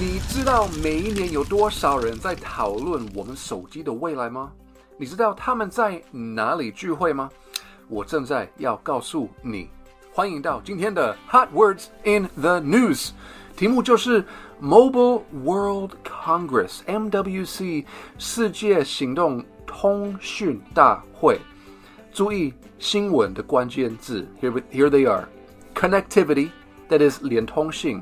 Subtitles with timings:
[0.00, 4.52] 你知道每一年有多少人在讨论我们手机的未来吗？
[4.96, 7.28] 你知道他们在哪里聚会吗？
[7.88, 9.68] 我正在要告诉你。
[10.12, 13.10] 欢迎到今天的 Hot Words in the News，
[13.56, 14.24] 题目就是
[14.62, 17.84] Mobile World Congress（MWC）
[18.18, 21.40] 世界行动通讯大会。
[22.12, 25.26] 注意新闻的关键字，here here they are:
[25.74, 26.50] connectivity,
[26.88, 28.00] that is 连通性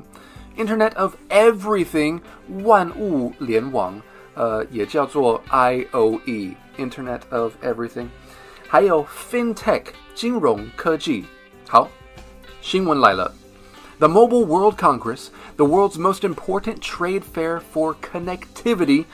[0.56, 2.20] ；Internet of Everything，
[2.64, 4.00] 万物联网，
[4.34, 8.08] 呃，也叫做 IOE，Internet of Everything。
[8.68, 11.24] 还有 FinTech，金融科技。
[11.68, 11.88] 好。
[12.60, 13.34] 新闻来了。
[13.98, 19.04] The Mobile World Congress, the world's most important trade fair for connectivity,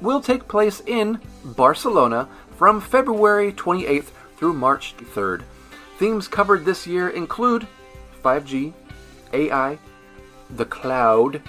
[0.00, 1.18] will take place in
[1.56, 2.28] Barcelona
[2.58, 4.06] from February 28th
[4.38, 5.40] through March 3rd.
[5.98, 7.66] Themes covered this year include
[8.22, 8.72] 5G,
[9.32, 9.78] AI,
[10.56, 11.40] the cloud,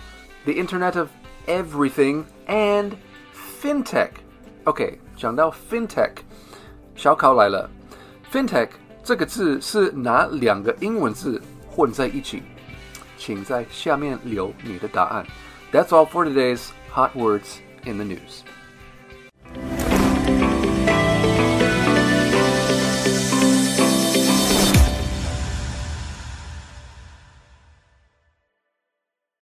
[0.46, 1.10] the Internet of
[1.48, 2.94] Everything, and
[3.62, 4.12] FinTech.
[4.66, 6.18] OK，讲到 FinTech，
[6.96, 7.70] 小考来了。
[8.32, 8.70] FinTech
[9.04, 12.44] 这个字是哪两个英文字混在一起？
[13.18, 15.26] 请在下面留你的答案。
[15.72, 18.44] That's all for today's hot words in the news.